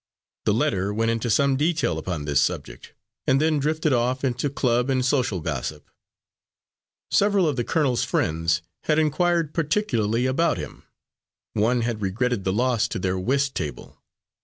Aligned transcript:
The 0.45 0.53
letter 0.55 0.91
went 0.91 1.11
into 1.11 1.29
some 1.29 1.55
detail 1.57 1.99
upon 1.99 2.25
this 2.25 2.41
subject, 2.41 2.95
and 3.27 3.39
then 3.39 3.59
drifted 3.59 3.93
off 3.93 4.23
into 4.23 4.49
club 4.49 4.89
and 4.89 5.05
social 5.05 5.41
gossip. 5.41 5.87
Several 7.11 7.47
of 7.47 7.55
the 7.55 7.63
colonel's 7.63 8.03
friends 8.03 8.63
had 8.85 8.97
inquired 8.97 9.53
particularly 9.53 10.25
about 10.25 10.57
him. 10.57 10.81
One 11.53 11.81
had 11.81 12.01
regretted 12.01 12.45
the 12.45 12.51
loss 12.51 12.87
to 12.87 12.97
their 12.97 13.19
whist 13.19 13.53
table. 13.53 14.01